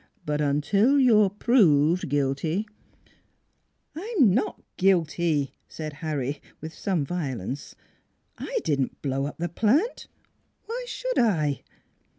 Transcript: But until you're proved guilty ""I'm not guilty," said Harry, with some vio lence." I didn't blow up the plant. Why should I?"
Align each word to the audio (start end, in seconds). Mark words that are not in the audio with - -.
But 0.25 0.41
until 0.41 0.99
you're 0.99 1.29
proved 1.29 2.09
guilty 2.09 2.67
""I'm 3.95 4.33
not 4.33 4.59
guilty," 4.75 5.53
said 5.67 5.93
Harry, 6.01 6.41
with 6.59 6.73
some 6.73 7.05
vio 7.05 7.35
lence." 7.35 7.75
I 8.39 8.57
didn't 8.63 9.03
blow 9.03 9.27
up 9.27 9.37
the 9.37 9.47
plant. 9.47 10.07
Why 10.65 10.85
should 10.87 11.19
I?" 11.19 11.61